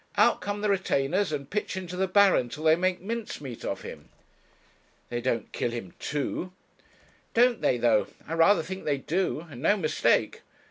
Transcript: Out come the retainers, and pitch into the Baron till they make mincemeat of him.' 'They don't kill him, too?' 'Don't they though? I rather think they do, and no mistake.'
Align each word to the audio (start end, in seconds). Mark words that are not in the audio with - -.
Out 0.17 0.41
come 0.41 0.61
the 0.61 0.69
retainers, 0.71 1.31
and 1.31 1.47
pitch 1.47 1.77
into 1.77 1.95
the 1.95 2.07
Baron 2.07 2.49
till 2.49 2.63
they 2.63 2.75
make 2.75 3.01
mincemeat 3.01 3.63
of 3.63 3.83
him.' 3.83 4.09
'They 5.09 5.21
don't 5.21 5.51
kill 5.51 5.69
him, 5.69 5.93
too?' 5.99 6.51
'Don't 7.35 7.61
they 7.61 7.77
though? 7.77 8.07
I 8.27 8.33
rather 8.33 8.63
think 8.63 8.83
they 8.83 8.97
do, 8.97 9.41
and 9.47 9.61
no 9.61 9.77
mistake.' 9.77 10.41